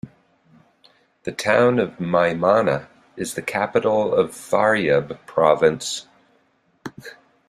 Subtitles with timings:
[1.25, 6.07] The town of Maymana is the capital of Faryab province.